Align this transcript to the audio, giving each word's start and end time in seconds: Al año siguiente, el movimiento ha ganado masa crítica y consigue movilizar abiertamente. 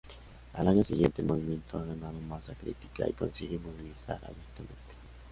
Al 0.53 0.67
año 0.67 0.83
siguiente, 0.83 1.21
el 1.21 1.27
movimiento 1.27 1.77
ha 1.77 1.83
ganado 1.83 2.19
masa 2.21 2.55
crítica 2.55 3.07
y 3.07 3.13
consigue 3.13 3.59
movilizar 3.59 4.17
abiertamente. 4.23 4.95